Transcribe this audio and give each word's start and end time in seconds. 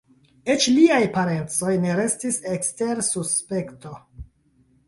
Eĉ 0.53 0.63
liaj 0.77 1.01
parencoj 1.17 1.75
ne 1.83 1.97
restis 1.99 2.39
ekster 2.57 3.05
suspekto. 3.13 3.93